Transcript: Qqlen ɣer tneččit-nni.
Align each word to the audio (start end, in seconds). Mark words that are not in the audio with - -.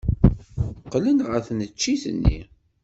Qqlen 0.85 1.19
ɣer 1.27 1.39
tneččit-nni. 1.47 2.39